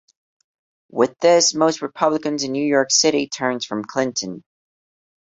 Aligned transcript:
With 0.89 1.19
this 1.19 1.53
most 1.53 1.83
republicans 1.83 2.41
in 2.41 2.53
New 2.53 2.65
York 2.65 2.89
City 2.89 3.27
turned 3.27 3.63
from 3.63 3.85
Clinton. 3.85 4.43